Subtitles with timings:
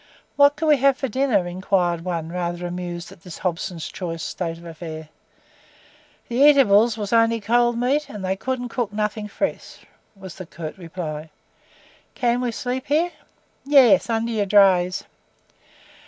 [0.35, 4.57] "What could we have for dinner?" inquired one, rather amused at this Hobson's choice state
[4.57, 5.05] of affairs.
[6.27, 9.85] "The eatables was only cold meat; and they couldn't cook nothink fresh,"
[10.15, 11.29] was the curt reply.
[12.15, 13.11] "Can we sleep here?"
[13.63, 15.03] "Yes under your drays."